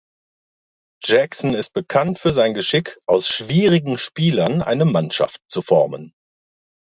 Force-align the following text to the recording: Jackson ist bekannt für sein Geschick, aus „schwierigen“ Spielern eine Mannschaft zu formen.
Jackson 1.03 1.53
ist 1.53 1.73
bekannt 1.75 2.17
für 2.17 2.31
sein 2.31 2.55
Geschick, 2.55 2.97
aus 3.05 3.27
„schwierigen“ 3.27 3.99
Spielern 3.99 4.63
eine 4.63 4.85
Mannschaft 4.85 5.41
zu 5.47 5.61
formen. 5.61 6.11